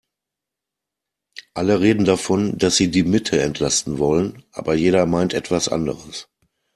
Alle 1.53 1.79
reden 1.79 2.05
davon, 2.05 2.57
dass 2.57 2.75
sie 2.75 2.89
die 2.89 3.03
Mitte 3.03 3.39
entlasten 3.39 3.99
wollen, 3.99 4.43
aber 4.51 4.73
jeder 4.73 5.05
meint 5.05 5.35
etwas 5.35 5.69
anderes. 5.69 6.27